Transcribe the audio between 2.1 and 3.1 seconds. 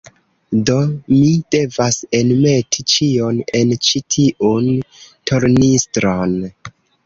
enmeti